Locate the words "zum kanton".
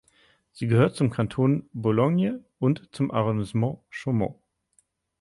0.95-1.69